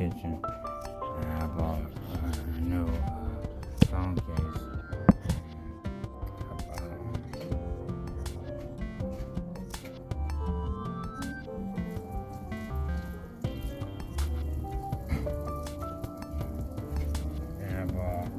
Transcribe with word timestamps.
kitchen. 0.00 0.40
And 1.18 1.42
I 1.42 1.46
bought 1.48 1.84
uh, 2.14 2.56
a 2.56 2.60
new 2.62 2.86
uh, 2.86 3.44
phone 3.90 4.16
case. 4.16 4.60
And 17.60 17.74
I 17.76 17.84
bought, 17.92 18.30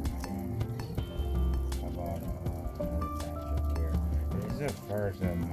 and 5.22 5.46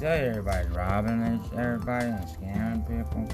you 0.00 0.06
everybody's 0.06 0.70
robbing 0.70 1.40
everybody 1.56 2.06
and 2.06 2.24
scamming 2.26 2.86
people. 2.86 3.28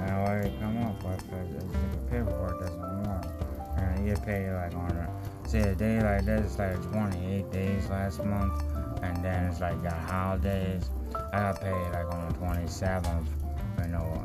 And 0.00 0.22
what 0.22 0.42
they 0.42 0.52
come 0.60 0.76
up 0.82 1.02
with 1.02 1.22
is 1.32 1.64
the 1.64 1.98
paperwork 2.10 2.60
doesn't 2.60 3.08
work. 3.08 3.26
And 3.76 4.06
you 4.06 4.14
get 4.14 4.24
paid 4.24 4.52
like 4.52 4.74
on 4.74 4.90
a, 4.90 5.48
say 5.48 5.60
a 5.60 5.74
day 5.74 6.00
like 6.00 6.26
this, 6.26 6.46
it's 6.46 6.58
like 6.58 6.92
28 6.92 7.50
days 7.50 7.88
last 7.88 8.22
month, 8.24 8.62
and 9.02 9.24
then 9.24 9.46
it's 9.46 9.60
like 9.60 9.82
got 9.82 9.94
holidays. 9.94 10.90
I 11.32 11.38
got 11.38 11.60
paid 11.60 11.92
like 11.92 12.12
on 12.12 12.28
the 12.28 12.34
27th, 12.34 13.26
you 13.82 13.88
know, 13.88 14.24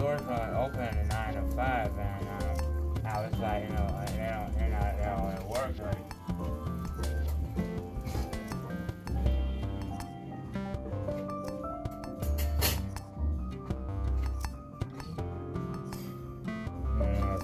the, 0.00 0.06
the 0.06 0.18
stores 0.18 0.22
are 0.28 0.64
open 0.64 0.80
at 0.80 1.34
9 1.34 1.34
to 1.34 1.56
5, 1.56 1.98
and 1.98 2.28
um, 2.28 3.06
I 3.06 3.20
was 3.20 3.38
like, 3.38 3.64
you 3.64 3.70
know, 3.70 4.04
they 4.06 4.16
don't, 4.16 4.52
they're 4.56 4.70
not, 4.70 4.96
they 4.96 5.04
don't 5.04 5.48
work 5.48 5.78
like, 5.78 6.10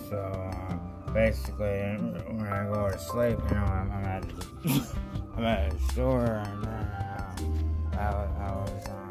so 0.09 0.19
uh, 0.19 1.13
basically, 1.13 1.67
when 1.67 2.47
I 2.47 2.65
go 2.73 2.91
to 2.91 2.99
sleep, 2.99 3.39
you 3.49 3.55
know, 3.55 3.65
I'm, 3.65 3.91
I'm 3.91 4.05
at 4.05 4.25
I'm 5.37 5.45
at 5.45 5.73
a 5.73 5.79
store, 5.93 6.25
and 6.25 6.67
uh, 6.67 7.99
I 7.99 8.11
was 8.11 8.31
I 8.39 8.51
was 8.53 8.89
um, 8.89 9.06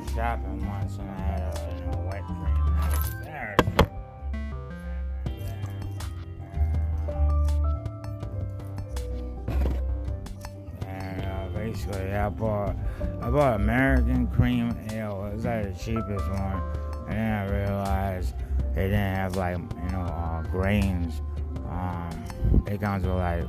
Was 0.00 0.10
shopping 0.12 0.66
once, 0.66 0.96
and 0.96 1.10
I 1.10 1.14
had 1.14 1.40
a 1.40 1.90
know, 1.90 2.08
wet 2.08 2.26
dream. 2.26 2.40
I 2.80 2.88
was 2.88 3.10
there. 3.22 3.56
And 10.86 11.24
uh, 11.24 11.48
basically, 11.54 12.12
I 12.14 12.28
bought 12.30 12.76
I 13.20 13.30
bought 13.30 13.56
American 13.56 14.26
Cream 14.28 14.74
Ale. 14.90 15.26
It 15.26 15.34
was 15.34 15.44
like 15.44 15.64
the 15.64 15.78
cheapest 15.78 16.28
one, 16.30 16.62
and 17.08 17.18
then 17.18 17.32
I 17.32 17.44
realized 17.50 18.34
they 18.74 18.84
didn't 18.84 19.14
have 19.16 19.36
like 19.36 19.58
you 19.58 19.92
know 19.92 20.00
uh, 20.00 20.42
grains. 20.44 21.20
Um, 21.68 22.64
it 22.66 22.80
comes 22.80 23.04
with 23.04 23.16
like 23.16 23.44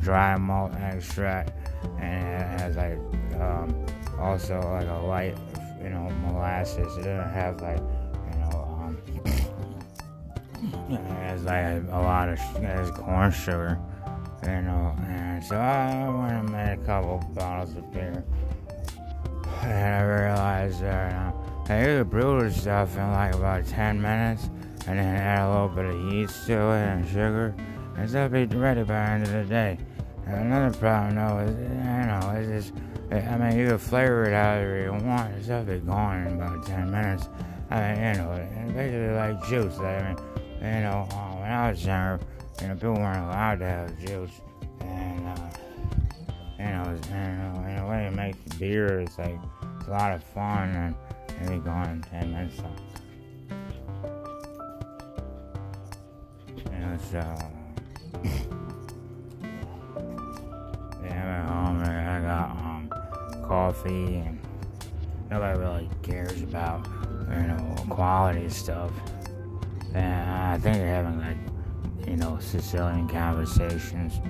dry 0.00 0.38
malt 0.38 0.72
extract, 0.76 1.52
and 1.98 2.42
it 2.42 2.60
has 2.60 2.76
like 2.76 2.98
um, 3.38 3.84
also 4.18 4.58
like 4.60 4.88
a 4.88 5.06
light 5.06 5.36
you 5.84 5.90
know 5.90 6.08
molasses. 6.26 6.96
It 6.96 7.04
doesn't 7.04 7.32
have 7.32 7.60
like 7.60 7.78
you 7.78 8.38
know 8.40 8.58
um, 8.80 8.98
it 10.90 11.00
has 11.00 11.44
like 11.44 11.84
a 11.92 12.00
lot 12.00 12.28
of 12.28 12.38
it 12.56 12.62
has 12.62 12.90
corn 12.90 13.30
sugar. 13.30 13.78
You 14.42 14.60
know, 14.60 14.94
and 15.06 15.42
so 15.42 15.56
I 15.56 16.08
went 16.08 16.32
and 16.32 16.50
made 16.50 16.72
a 16.74 16.84
couple 16.84 17.18
bottles 17.34 17.76
of 17.76 17.90
beer. 17.92 18.24
And 19.62 19.94
I 19.94 20.02
realized 20.02 20.82
that 20.82 21.14
uh, 21.14 21.72
I 21.72 21.84
could 21.84 22.10
brew 22.10 22.40
this 22.40 22.60
stuff 22.60 22.94
in 22.98 23.10
like 23.12 23.34
about 23.34 23.66
10 23.66 24.02
minutes 24.02 24.50
and 24.86 24.98
then 24.98 25.16
add 25.16 25.46
a 25.46 25.50
little 25.50 25.68
bit 25.68 25.86
of 25.86 26.12
yeast 26.12 26.46
to 26.46 26.52
it 26.52 26.88
and 26.88 27.08
sugar. 27.08 27.54
And 27.96 28.10
stuff 28.10 28.32
be 28.32 28.44
ready 28.44 28.82
by 28.82 28.86
the 28.86 29.10
end 29.10 29.22
of 29.22 29.32
the 29.32 29.44
day. 29.44 29.78
Another 30.26 30.76
problem 30.78 31.14
though 31.14 31.38
is, 31.38 31.58
you 31.58 32.06
know, 32.06 32.34
it's 32.36 32.68
just, 32.68 32.74
I 33.10 33.36
mean, 33.36 33.58
you 33.58 33.68
can 33.68 33.78
flavor 33.78 34.24
it 34.24 34.32
however 34.32 34.82
you 34.82 34.92
want. 35.06 35.44
Stuff 35.44 35.66
be 35.66 35.78
gone 35.78 36.26
in 36.26 36.34
about 36.34 36.66
10 36.66 36.90
minutes. 36.90 37.28
I 37.70 37.80
mean, 37.80 37.96
you 37.96 38.22
know, 38.22 38.32
it's 38.32 38.72
basically 38.72 39.14
like 39.14 39.48
juice. 39.48 39.78
I 39.78 40.02
mean, 40.02 40.16
you 40.74 40.82
know, 40.82 41.06
uh, 41.12 41.36
when 41.36 41.50
I 41.50 41.70
was 41.70 41.84
younger, 41.84 42.24
you 42.60 42.68
know, 42.68 42.74
people 42.74 42.94
weren't 42.94 43.24
allowed 43.24 43.58
to 43.60 43.66
have 43.66 43.98
juice. 43.98 44.40
And, 44.80 45.26
uh, 45.26 45.48
you 46.58 46.64
know, 46.64 46.82
it's- 46.94 47.08
you 47.08 47.14
know, 47.14 47.64
in 47.68 47.78
a 47.78 47.88
way, 47.88 48.06
it 48.06 48.14
makes 48.14 48.38
beer, 48.56 49.00
it's 49.00 49.18
like, 49.18 49.38
it's 49.78 49.88
a 49.88 49.90
lot 49.90 50.12
of 50.12 50.22
fun, 50.22 50.68
and 50.70 50.94
it 51.42 51.48
be 51.50 51.58
gone 51.58 51.88
in 51.88 52.02
10 52.02 52.32
minutes. 52.32 52.56
So. 52.56 52.70
You 56.72 56.78
know, 56.78 56.98
so. 57.10 58.60
And 63.84 64.38
nobody 65.30 65.58
really 65.58 65.88
cares 66.02 66.42
about, 66.42 66.86
you 67.30 67.46
know, 67.46 67.74
quality 67.88 68.48
stuff. 68.48 68.90
And 69.94 70.30
I 70.30 70.58
think 70.58 70.76
they're 70.76 70.94
having, 70.94 71.20
like, 71.20 72.08
you 72.08 72.16
know, 72.16 72.38
Sicilian 72.40 73.08
conversations. 73.08 74.20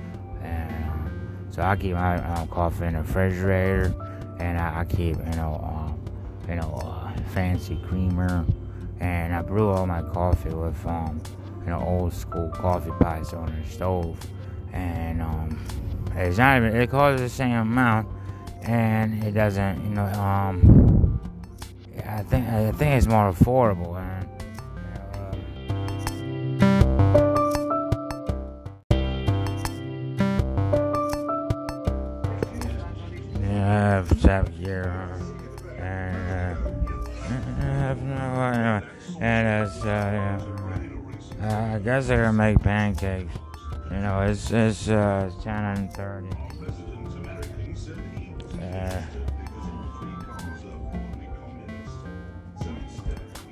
And 0.43 0.85
uh, 0.85 1.51
so 1.51 1.63
I 1.63 1.77
keep 1.77 1.95
my 1.95 2.17
um, 2.35 2.49
coffee 2.49 2.87
in 2.87 2.95
the 2.95 3.01
refrigerator, 3.01 3.95
and 4.39 4.59
I, 4.59 4.81
I 4.81 4.85
keep, 4.85 5.17
you 5.17 5.37
know, 5.37 5.61
um, 5.63 6.01
you 6.49 6.57
know, 6.57 6.75
uh, 6.83 7.13
fancy 7.31 7.77
creamer, 7.89 8.45
and 9.01 9.35
I 9.35 9.43
brew 9.43 9.71
all 9.71 9.87
my 9.87 10.03
coffee 10.03 10.51
with, 10.51 10.87
um, 10.87 11.23
you 11.65 11.71
know, 11.71 11.81
old 11.81 12.13
school 12.13 12.51
coffee 12.51 12.93
pots 13.01 13.33
on 13.33 13.47
the 13.47 13.69
stove, 13.71 14.19
and 14.73 15.23
um, 15.23 15.59
it's 16.15 16.39
not 16.39 16.59
even 16.59 16.77
it 16.77 16.91
costs 16.91 17.23
the 17.23 17.29
same 17.29 17.57
amount, 17.57 18.07
and 18.67 19.23
it 19.25 19.33
doesn't, 19.33 19.85
you 19.85 19.91
know, 19.91 20.05
um, 20.07 21.21
I 22.07 22.23
think 22.23 22.49
I 22.49 22.71
think 22.73 22.95
it's 22.97 23.07
more 23.07 23.33
affordable, 23.33 23.97
and. 23.99 24.29
uh, 24.29 25.35
Yeah, 33.41 33.67
I 33.67 33.79
have 33.97 34.21
tap 34.23 34.49
gear 34.59 34.85
and 35.79 36.31
uh, 36.31 36.71
I 37.29 37.63
have 37.63 38.03
no 38.03 38.15
idea. 38.15 38.83
And 39.21 39.67
it's, 39.69 39.85
uh, 39.85 40.45
uh, 41.43 41.75
I 41.75 41.79
guess 41.79 42.09
they're 42.09 42.23
gonna 42.25 42.33
make 42.33 42.61
pancakes. 42.61 43.33
You 43.91 43.99
know, 43.99 44.23
it's 44.23 44.51
it's 44.51 44.89
uh, 44.89 45.31
10 45.43 45.65
and 45.65 45.93
30. 45.93 46.29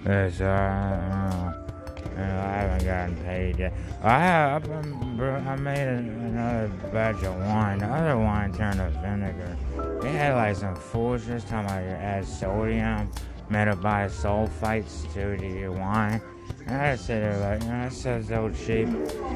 It's, 0.04 0.40
uh, 0.40 0.44
uh, 0.44 2.20
I 2.20 2.20
haven't 2.20 2.84
gotten 2.84 3.16
paid 3.24 3.58
yet. 3.58 3.72
I 4.02 4.18
have, 4.18 4.70
um, 4.70 5.20
I 5.20 5.56
made 5.56 5.88
another 5.88 6.68
batch 6.92 7.22
of 7.22 7.36
wine. 7.36 7.78
The 7.78 7.86
other 7.86 8.18
wine 8.18 8.52
turned 8.52 8.76
to 8.76 8.90
vinegar. 9.00 9.56
They 10.02 10.12
had 10.12 10.34
like 10.34 10.56
some 10.56 10.74
foolishness 10.74 11.44
talking 11.44 11.66
about 11.66 11.82
you 11.82 11.90
add 11.90 12.26
sodium, 12.26 13.10
metabisulfites 13.50 15.12
to 15.14 15.36
the 15.36 15.68
wine. 15.68 16.20
And 16.66 16.80
I 16.80 16.96
said, 16.96 17.22
they're 17.22 17.50
like, 17.50 17.62
you 17.62 17.68
know, 17.68 17.82
that 17.82 17.92
stuff's 17.92 18.28
so 18.28 18.50
cheap. 18.50 18.88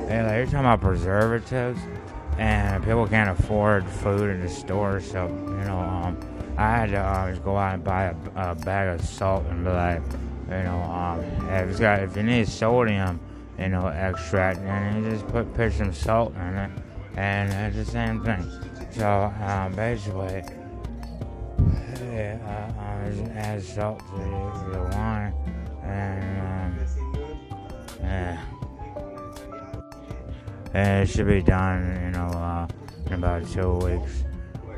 They're 0.09 0.25
like, 0.25 0.37
you're 0.37 0.47
talking 0.47 0.61
about 0.61 0.81
preservatives, 0.81 1.81
and 2.39 2.85
people 2.85 3.07
can't 3.07 3.31
afford 3.39 3.87
food 3.87 4.31
in 4.31 4.41
the 4.41 4.49
store, 4.49 5.01
so, 5.01 5.29
you 5.29 5.65
know, 5.65 5.79
um, 5.79 6.19
I 6.59 6.71
had 6.71 6.91
to 6.91 6.99
uh, 6.99 7.31
just 7.31 7.45
go 7.45 7.57
out 7.57 7.75
and 7.75 7.85
buy 7.85 8.05
a, 8.05 8.51
a 8.51 8.55
bag 8.55 8.99
of 8.99 9.07
salt 9.07 9.45
and 9.47 9.65
be 9.65 9.71
like, 9.71 10.03
you 10.49 10.63
know, 10.63 10.81
um, 10.83 11.21
if 11.49 11.71
it's 11.71 11.81
got, 11.81 12.01
if 12.01 12.17
you 12.17 12.23
need 12.23 12.49
sodium, 12.49 13.21
you 13.59 13.69
know, 13.69 13.89
extract, 13.89 14.61
then 14.61 15.03
you 15.05 15.11
just 15.11 15.27
put 15.29 15.53
put 15.55 15.73
some 15.73 15.93
salt 15.93 16.35
in 16.35 16.57
it, 16.57 16.71
and 17.17 17.53
it's 17.53 17.77
the 17.77 17.93
same 17.93 18.23
thing. 18.23 18.49
So 18.91 19.33
um, 19.43 19.73
basically, 19.75 20.45
yeah, 22.01 22.39
uh, 22.47 22.81
uh, 22.81 23.11
just 23.11 23.33
add 23.33 23.63
salt 23.63 23.99
to 23.99 24.17
the, 24.17 24.79
the 24.79 24.97
wine, 24.97 25.35
and 25.83 26.81
um, 26.81 26.87
yeah, 28.01 28.45
and 30.75 31.03
it 31.03 31.11
should 31.13 31.27
be 31.27 31.43
done, 31.43 32.01
you 32.05 32.11
know, 32.11 32.29
uh, 32.29 32.69
in 33.07 33.15
about 33.15 33.47
two 33.49 33.73
weeks. 33.75 34.25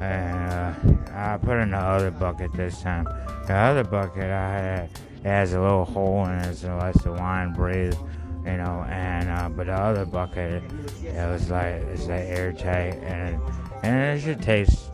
And 0.01 0.53
uh, 0.53 0.75
I 1.13 1.39
put 1.39 1.59
in 1.59 1.73
the 1.73 1.77
other 1.77 2.13
bucket 2.13 2.53
this 2.53 2.81
time. 2.81 3.07
The 3.49 3.55
other 3.55 3.83
bucket 3.83 4.25
I 4.25 4.51
had 4.53 4.91
it 5.25 5.25
has 5.25 5.55
a 5.55 5.61
little 5.61 5.87
hole 5.87 6.27
in 6.27 6.33
it 6.33 6.55
so 6.55 6.77
lets 6.77 7.03
the 7.03 7.13
wine 7.13 7.55
breathe, 7.55 7.97
you 8.45 8.59
know. 8.59 8.85
And 8.91 9.31
uh, 9.31 9.49
but 9.49 9.69
the 9.69 9.73
other 9.73 10.05
bucket, 10.05 10.63
it 11.03 11.31
was 11.31 11.49
like 11.49 11.77
it's 11.89 12.03
like 12.03 12.25
airtight 12.25 13.03
and 13.03 13.41
and 13.83 14.19
it 14.19 14.21
should 14.21 14.43
taste 14.43 14.91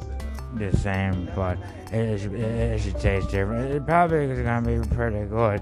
the 0.54 0.70
same, 0.76 1.28
but 1.34 1.58
it 1.92 2.20
should, 2.20 2.34
it 2.34 2.80
should 2.80 3.00
taste 3.00 3.28
different. 3.30 3.72
It 3.72 3.84
probably 3.84 4.26
is 4.26 4.38
gonna 4.38 4.64
be 4.64 4.88
pretty 4.94 5.24
good. 5.26 5.60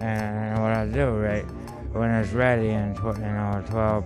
And 0.00 0.60
what 0.60 0.72
I 0.72 0.86
do, 0.86 1.10
right, 1.10 1.44
when 1.92 2.10
it's 2.10 2.32
ready 2.32 2.70
in 2.70 2.96
tw- 2.96 3.18
you 3.18 3.22
know 3.22 3.64
12 3.68 4.04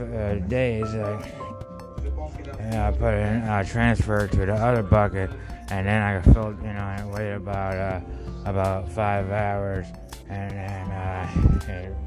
uh, 0.00 0.34
days, 0.48 0.92
I 0.92 2.90
put 2.98 3.14
it 3.14 3.26
in, 3.28 3.42
I 3.48 3.62
transfer 3.62 4.24
it 4.24 4.32
to 4.32 4.44
the 4.44 4.54
other 4.54 4.82
bucket, 4.82 5.30
and 5.70 5.86
then 5.86 6.02
I 6.02 6.20
fill, 6.20 6.54
you 6.62 6.72
know, 6.72 6.80
I 6.80 7.04
wait 7.06 7.32
about 7.32 7.76
uh, 7.76 8.00
about 8.44 8.90
five 8.90 9.30
hours, 9.30 9.86
and 10.28 10.50
then 10.50 10.90
uh, 10.90 11.28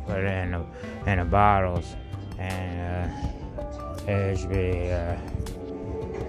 put 0.06 0.20
it 0.20 0.44
in 0.44 0.52
the 0.52 0.66
in 1.12 1.20
the 1.20 1.26
bottles, 1.26 1.96
and 2.38 3.10
uh, 3.58 4.12
it 4.12 4.38
should 4.38 4.50
be 4.50 4.92
uh, 4.92 5.18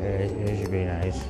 it, 0.00 0.30
it 0.32 0.60
should 0.60 0.70
be 0.70 0.84
nice. 0.84 1.22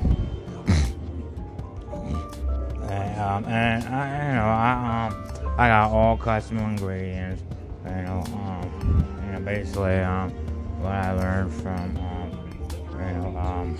and, 2.89 3.19
um, 3.19 3.45
and 3.45 3.83
I, 3.83 4.27
you 4.27 4.35
know, 4.35 4.45
I 4.45 5.07
um, 5.07 5.55
I 5.57 5.67
got 5.67 5.91
all 5.91 6.17
custom 6.17 6.59
ingredients. 6.59 7.43
You 7.85 8.01
know, 8.03 8.23
um, 8.33 9.21
you 9.25 9.31
know, 9.33 9.39
basically, 9.39 9.99
um, 9.99 10.29
what 10.81 10.93
I 10.93 11.11
learned 11.13 11.53
from, 11.53 11.97
um, 11.97 12.31
you 12.93 13.13
know, 13.17 13.37
um, 13.37 13.75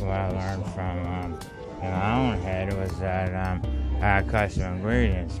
what 0.00 0.10
I 0.10 0.30
learned 0.30 0.66
from, 0.74 0.98
um, 1.06 1.38
in 1.84 1.90
my 1.90 2.14
own 2.14 2.38
head 2.38 2.72
was 2.72 2.98
that 2.98 3.34
um, 3.34 3.62
I 3.96 4.06
had 4.06 4.28
custom 4.28 4.74
ingredients. 4.74 5.40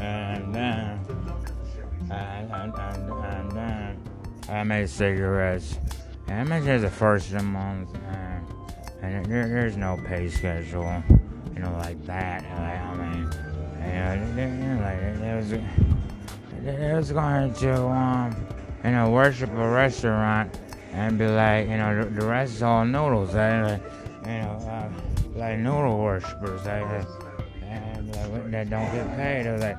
And 0.00 0.54
then, 0.54 1.00
and, 2.10 2.52
and, 2.52 2.74
and, 2.74 3.10
and 3.24 3.52
then 3.52 4.02
I 4.48 4.62
made 4.64 4.90
cigarettes. 4.90 5.78
And 6.28 6.40
I 6.40 6.60
made 6.60 6.68
it 6.68 6.80
the 6.80 6.90
first 6.90 7.28
of 7.28 7.38
the 7.38 7.42
month. 7.42 7.94
And, 7.94 8.46
and 9.02 9.26
there, 9.26 9.48
there's 9.48 9.76
no 9.76 9.98
pay 10.06 10.28
schedule, 10.28 11.02
you 11.54 11.60
know, 11.60 11.72
like 11.78 12.04
that. 12.04 12.42
Like, 12.42 12.80
I 12.80 12.94
mean, 12.94 13.30
you 13.80 13.92
know, 13.92 14.76
know, 14.76 14.82
like, 14.82 14.98
it 15.00 15.36
was, 15.36 15.52
it 16.66 16.96
was 16.96 17.12
going 17.12 17.54
to, 17.54 17.86
um, 17.86 18.46
you 18.84 18.90
know, 18.90 19.10
worship 19.10 19.50
a 19.50 19.68
restaurant 19.68 20.54
and 20.92 21.18
be 21.18 21.26
like, 21.26 21.68
you 21.68 21.78
know, 21.78 22.04
the, 22.04 22.10
the 22.20 22.26
rest 22.26 22.56
is 22.56 22.62
all 22.62 22.84
noodles. 22.84 23.34
Like, 23.34 23.80
you 24.22 24.28
know, 24.28 24.58
uh, 24.68 24.90
like 25.34 25.58
noodle 25.58 25.98
worshippers. 25.98 26.64
Like, 26.66 27.06
and 27.62 28.14
like, 28.14 28.50
that 28.50 28.70
don't 28.70 28.92
get 28.92 29.16
paid. 29.16 29.50
Was 29.50 29.62
like, 29.62 29.78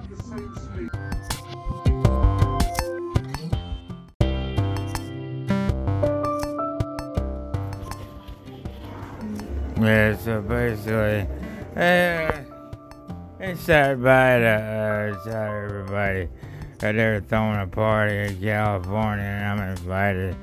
Yeah, 9.77 10.17
so 10.17 10.41
basically, 10.41 11.27
uh, 11.75 12.31
it's 13.39 13.61
started 13.61 14.01
by 14.01 14.39
to 14.39 14.47
uh, 14.47 15.23
tell 15.25 15.53
everybody 15.53 16.29
that 16.79 16.93
they're 16.93 17.21
throwing 17.21 17.59
a 17.59 17.67
party 17.67 18.17
in 18.17 18.41
California 18.41 19.23
and 19.23 19.61
I'm 19.61 19.69
invited. 19.69 20.35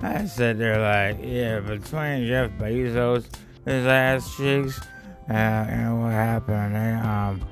I 0.00 0.26
said 0.26 0.58
they're 0.58 0.80
like, 0.80 1.18
yeah, 1.24 1.60
between 1.60 2.26
Jeff 2.26 2.50
Bezos, 2.52 3.26
his 3.64 3.86
ass 3.86 4.36
cheeks, 4.36 4.80
uh, 5.28 5.32
and 5.32 6.02
what 6.02 6.12
happened, 6.12 6.74
they, 6.74 6.92
um, 6.92 7.44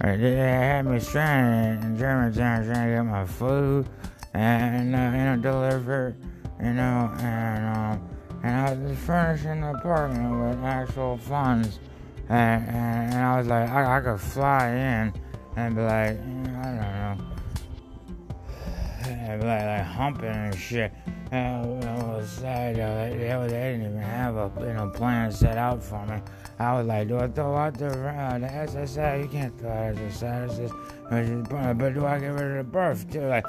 they 0.00 0.36
had 0.36 0.86
me 0.86 1.00
stranded 1.00 1.84
in 1.84 1.98
Germantown 1.98 2.64
trying 2.64 2.88
to 2.88 2.94
get 2.94 3.02
my 3.02 3.26
food 3.26 3.86
and, 4.34 4.94
uh, 4.94 4.98
you 4.98 5.24
know, 5.24 5.36
deliver, 5.36 6.14
you 6.62 6.72
know, 6.72 7.10
and, 7.18 7.76
um, 7.76 8.08
and 8.44 8.56
I 8.56 8.72
was 8.74 8.98
furnishing 8.98 9.60
the 9.60 9.70
apartment 9.70 10.40
with 10.40 10.64
actual 10.64 11.18
funds. 11.18 11.80
And, 12.28 12.64
and, 12.68 13.14
and 13.14 13.24
I 13.24 13.38
was 13.38 13.46
like, 13.48 13.68
I, 13.68 13.96
I 13.96 14.00
could 14.00 14.20
fly 14.20 14.68
in 14.68 15.12
and 15.56 15.74
be 15.74 15.82
like, 15.82 16.10
I 16.10 16.12
don't 16.12 16.44
know, 16.44 16.97
like, 19.36 19.64
like 19.64 19.82
humping 19.82 20.28
and 20.28 20.54
shit. 20.54 20.92
I 21.30 21.60
was 21.66 22.40
though. 22.40 23.08
They, 23.10 23.18
didn't 23.18 23.82
even 23.82 23.98
have 23.98 24.36
a 24.36 24.50
you 24.60 24.72
know 24.72 24.90
plan 24.90 25.30
set 25.30 25.58
out 25.58 25.82
for 25.82 26.04
me. 26.06 26.20
I 26.58 26.72
was 26.74 26.86
like, 26.86 27.08
do 27.08 27.18
I 27.18 27.28
throw 27.28 27.54
out 27.56 27.78
the 27.78 27.88
uh, 27.88 28.38
the 28.38 28.46
SSI? 28.46 29.22
You 29.22 29.28
can't 29.28 29.58
throw 29.58 29.70
out 29.70 29.96
just, 30.56 30.74
but 31.10 31.94
do 31.94 32.06
I 32.06 32.18
get 32.18 32.28
rid 32.28 32.42
of 32.42 32.56
the 32.56 32.64
birth 32.64 33.10
too? 33.10 33.26
Like. 33.26 33.44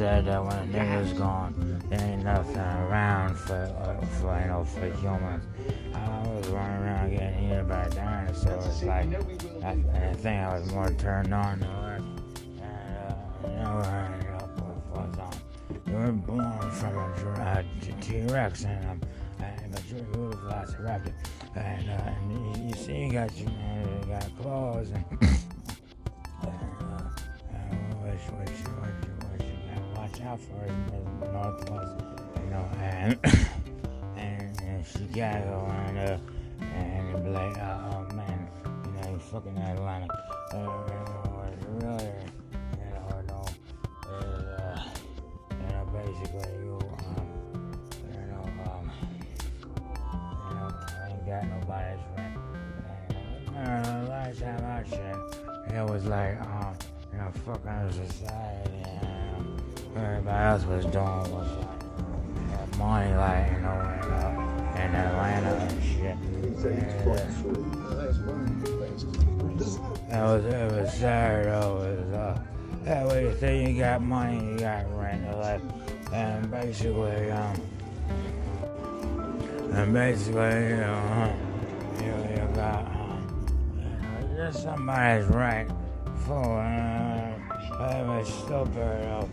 Said 0.00 0.24
that 0.24 0.42
when 0.42 0.56
a 0.56 0.62
nigga's 0.62 1.12
gone, 1.12 1.52
there 1.90 2.00
ain't 2.00 2.24
nothing 2.24 2.56
around 2.56 3.36
for 3.36 3.52
uh, 3.52 4.06
for 4.16 4.40
you 4.40 4.46
know 4.46 4.64
for 4.64 4.88
humans. 4.96 5.44
I 5.94 6.26
was 6.26 6.48
running 6.48 6.82
around 6.84 7.10
getting 7.10 7.44
eaten 7.44 7.68
by 7.68 7.86
dinosaurs. 7.90 8.82
Like 8.82 9.12
I, 9.62 9.72
I 9.72 10.14
think 10.14 10.40
I 10.40 10.58
was 10.58 10.72
more 10.72 10.88
turned 10.94 11.34
on 11.34 11.60
to 11.60 11.66
it. 11.66 12.02
And 12.62 12.96
uh, 12.96 13.14
you 13.44 13.56
know, 13.56 13.82
I 13.84 14.10
ended 14.14 14.30
up 14.30 14.54
with 14.56 14.96
was 14.96 15.18
um. 15.18 15.30
You 15.86 15.92
were 15.92 16.12
born 16.12 16.70
from 16.70 16.96
a 16.96 17.62
T-Rex 18.00 18.64
and 18.64 18.86
um. 18.86 19.00
And, 19.38 19.70
but 19.70 19.82
you're 19.90 20.00
a 20.00 20.16
little 20.16 20.40
velociraptor. 20.48 21.12
And, 21.56 21.90
uh, 21.90 21.92
and 21.92 22.56
you, 22.56 22.68
you 22.68 22.74
see, 22.74 23.04
you 23.04 23.12
got 23.12 23.36
you, 23.36 23.48
uh, 23.48 24.00
you 24.00 24.06
got 24.06 24.30
claws 24.40 24.92
and, 24.92 25.04
for 30.38 30.64
in 30.64 30.86
the 31.20 31.32
northwest, 31.32 32.04
you 32.36 32.50
know. 32.50 32.68
And 32.80 33.18
and, 34.16 34.60
and 34.60 34.86
Chicago 34.86 35.66
and 35.86 35.98
uh, 35.98 36.18
and 36.60 37.08
it'd 37.10 37.24
be 37.24 37.30
like, 37.30 37.56
uh, 37.58 37.78
oh 37.92 38.14
man, 38.14 38.48
you 38.84 38.92
know, 38.92 39.10
you 39.12 39.18
fucking 39.18 39.56
Atlantic. 39.56 40.10
Uh, 40.52 40.66
really, 41.80 42.12
you 42.76 42.90
know, 42.92 43.22
no, 43.28 43.44
uh, 44.10 44.82
you 45.50 45.66
know, 45.72 45.84
basically 45.92 46.52
you, 46.64 46.78
um, 47.16 47.78
you 48.10 48.26
know, 48.30 48.44
um, 48.70 48.90
you 50.48 50.54
know, 50.54 50.68
I 50.98 51.10
ain't 51.10 51.26
got 51.26 51.42
nobody's 51.48 52.04
rent. 52.16 52.36
And, 53.56 53.86
uh, 53.86 54.10
last 54.10 54.40
time 54.40 54.64
I 54.64 54.82
checked, 54.82 55.72
it 55.72 55.84
was 55.88 56.04
like, 56.04 56.40
um, 56.42 56.74
you 57.12 57.18
know, 57.18 57.30
fucking 57.44 57.92
society 57.92 58.82
and 58.84 59.09
everybody 59.96 60.44
else 60.44 60.64
was 60.64 60.84
doing 60.86 61.04
was 61.04 61.48
like, 61.58 62.78
money, 62.78 63.14
like, 63.14 63.52
you 63.52 63.60
know, 63.60 63.80
and, 63.80 64.12
uh, 64.12 64.80
in 64.80 64.94
Atlanta 64.94 65.54
and 65.54 65.82
shit. 65.82 66.16
It 70.12 70.22
was, 70.22 70.44
it 70.44 70.72
was 70.72 70.92
sad 70.94 71.44
though. 71.46 71.82
It 71.82 71.98
was, 71.98 72.14
uh, 72.14 72.40
that 72.84 73.06
way 73.06 73.24
you 73.24 73.36
say 73.38 73.52
you 73.70 73.78
got 73.78 74.00
money, 74.02 74.38
you 74.52 74.58
got 74.58 74.86
rent, 74.98 75.22
like, 75.38 75.60
and 76.12 76.50
basically, 76.50 77.30
um, 77.30 77.60
and 79.72 79.92
basically, 79.92 80.70
you 80.70 80.76
know, 80.76 81.34
you, 82.00 82.12
you 82.30 82.48
got, 82.54 82.86
um, 82.86 83.20
just 84.36 84.62
somebody's 84.62 85.26
right 85.26 85.68
for, 86.26 86.58
uh, 86.60 87.38
that 87.78 88.06
was 88.06 88.28
stupid, 88.28 88.74
though. 88.74 89.28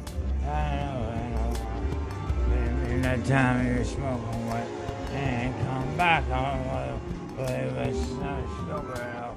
In, 2.90 3.02
that 3.02 3.26
time 3.26 3.68
you 3.68 3.74
were 3.80 3.84
smoking 3.84 4.48
what, 4.48 4.64
and 5.14 5.54
come 5.66 5.98
back. 5.98 6.24
I 6.30 6.56
don't 6.56 6.68
want 6.68 6.88
to 6.88 6.98
play 7.36 7.66
with 7.66 8.22
not 8.22 8.44
stupid 8.64 8.98
enough. 8.98 9.36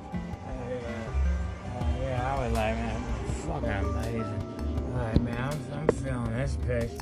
Uh, 1.76 1.84
yeah, 2.00 2.34
I 2.34 2.38
was 2.38 2.52
like, 2.52 2.74
man, 2.76 3.02
fucking 3.46 3.68
amazing. 3.68 4.94
Like, 4.94 5.20
man, 5.20 5.38
I'm, 5.38 5.58
I'm 5.78 5.88
feeling 5.88 6.32
this 6.36 6.56
pitch. 6.66 6.92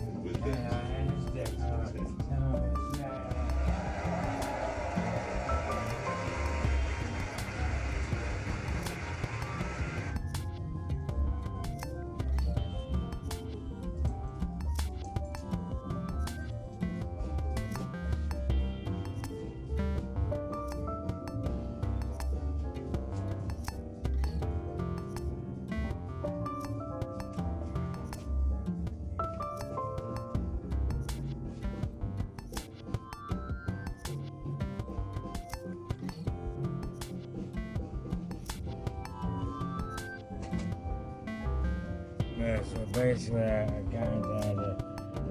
Yeah, 42.39 42.63
so 42.63 42.79
basically, 42.93 43.43
I 43.43 43.67
contacted 43.91 44.59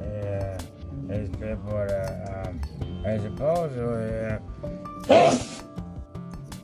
uh, 0.03 0.57
these 1.07 1.29
people 1.29 1.85
that, 1.87 2.45
um, 2.45 2.59
they 3.01 3.17
supposedly, 3.19 4.11
uh, 4.25 4.39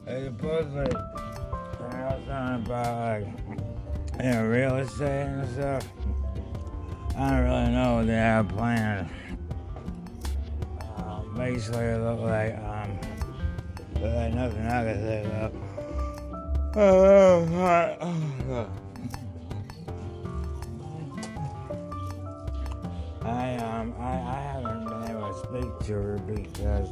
they 0.06 0.26
supposedly, 0.26 0.96
I 0.96 2.12
was 2.12 2.24
talking 2.28 2.66
about, 2.66 2.94
like, 3.00 3.28
you 4.22 4.32
know, 4.32 4.46
real 4.46 4.76
estate 4.76 5.28
and 5.28 5.50
stuff. 5.54 5.88
I 7.18 7.30
don't 7.30 7.44
really 7.46 7.70
know 7.72 7.96
what 7.96 8.08
they 8.08 8.14
have 8.14 8.50
planned. 8.50 9.10
Um, 10.98 11.36
basically, 11.38 11.86
it 11.86 12.02
looked 12.02 12.22
like, 12.22 12.58
um, 12.58 13.00
like 14.02 14.34
nothing 14.34 14.68
I 14.68 14.84
could 14.84 15.02
think 15.02 15.34
of. 15.36 15.52
Oh, 16.76 17.46
my, 17.46 17.98
oh, 18.02 18.34
God. 18.50 18.83
I, 24.14 24.42
haven't 24.42 24.86
been 24.86 25.10
able 25.10 25.34
to 25.34 25.40
speak 25.40 25.88
to 25.88 25.94
her 25.94 26.18
because 26.20 26.90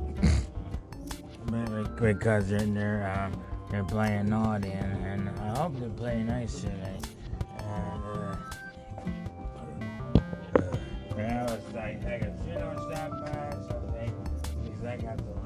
because 2.00 2.52
they're 2.52 2.74
they're, 2.76 3.12
um, 3.16 3.44
they're 3.70 3.84
playing 3.84 4.30
naughty 4.30 4.72
and, 4.72 5.06
and 5.06 5.40
I 5.40 5.60
hope 5.60 5.80
they 5.80 5.88
play 5.90 6.24
nice 6.24 6.62
today. 6.62 7.00
And 7.60 8.04
uh, 8.04 8.36
uh, 10.56 11.22
I 11.22 11.44
was 11.44 11.74
like, 11.74 12.06
I 12.06 12.20
by 13.26 13.32
or 13.32 13.68
something 13.70 14.14
because 14.64 14.86
I 14.86 14.98
got 14.98 15.18
the 15.18 15.41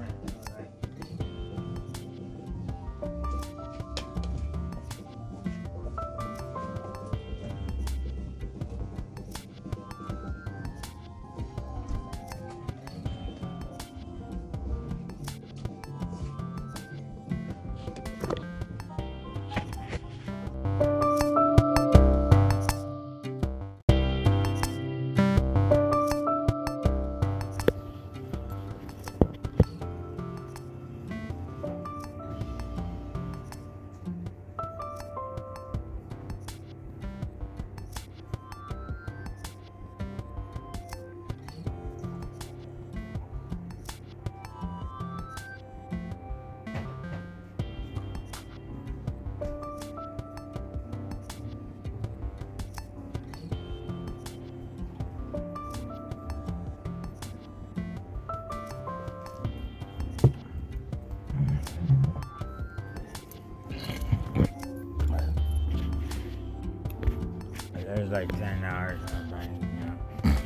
like 68.16 68.32
10 68.40 68.64
hours 68.64 69.02
of 69.12 69.30
bank 69.30 69.62
account. 69.62 70.40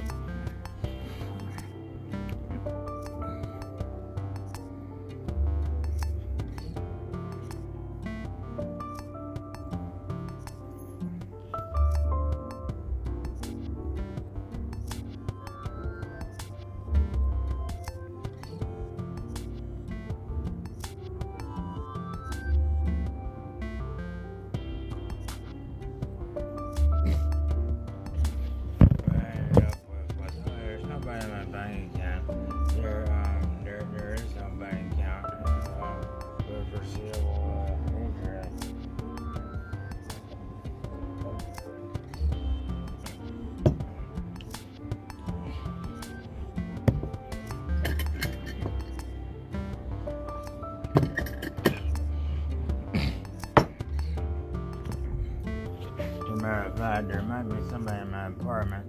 swear 56.49 56.63
to 56.63 56.71
God, 56.71 57.07
there 57.07 57.21
might 57.21 57.43
be 57.43 57.55
somebody 57.69 58.01
in 58.01 58.09
my 58.09 58.25
apartment. 58.27 58.87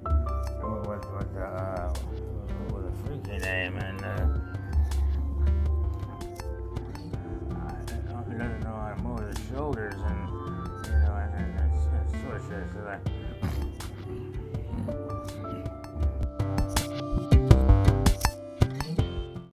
With, 0.63 0.87
with, 0.87 1.05
with, 1.13 1.37
uh, 1.37 1.93
with 2.73 2.87
a 2.87 2.93
freaky 3.05 3.37
name, 3.39 3.77
and 3.77 4.03
uh, 4.03 4.29
I 7.53 7.55
don't 8.39 8.61
know 8.61 8.75
how 8.75 8.95
to 8.97 9.03
move 9.03 9.21
his 9.29 9.39
shoulders, 9.49 9.95
and 9.95 10.29
you 10.87 10.93
know, 10.93 11.15
and, 11.17 11.35
and, 11.35 11.61
and, 11.61 11.61
and 11.61 11.75
so, 12.11 12.17
so, 12.49 12.57
so, 12.73 12.81